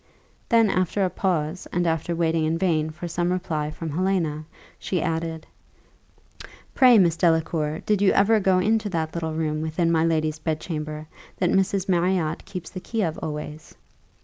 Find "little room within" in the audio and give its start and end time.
9.13-9.91